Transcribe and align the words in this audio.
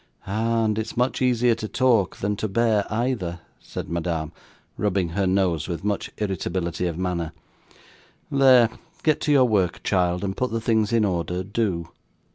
'Ah! 0.25 0.63
and 0.65 0.79
it's 0.79 0.97
much 0.97 1.21
easier 1.21 1.53
to 1.53 1.67
talk 1.67 2.17
than 2.17 2.35
to 2.35 2.47
bear 2.47 2.91
either,' 2.91 3.39
said 3.59 3.87
Madame, 3.87 4.31
rubbing 4.75 5.09
her 5.09 5.27
nose 5.27 5.67
with 5.67 5.83
much 5.83 6.09
irritability 6.17 6.87
of 6.87 6.97
manner. 6.97 7.33
'There, 8.31 8.71
get 9.03 9.21
to 9.21 9.31
your 9.31 9.45
work, 9.45 9.83
child, 9.83 10.23
and 10.23 10.35
put 10.35 10.49
the 10.49 10.59
things 10.59 10.91
in 10.91 11.05
order, 11.05 11.43
do. 11.43 11.89